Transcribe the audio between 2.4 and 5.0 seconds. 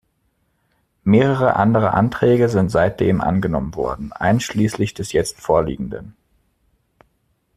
sind seitdem angenommen worden, einschließlich